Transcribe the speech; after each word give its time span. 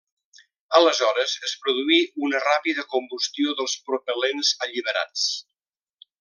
Aleshores 0.77 1.35
es 1.49 1.53
produí 1.65 1.97
una 2.29 2.41
ràpida 2.45 2.87
combustió 2.95 3.55
dels 3.61 3.77
propel·lents 3.91 4.53
alliberats. 4.69 5.29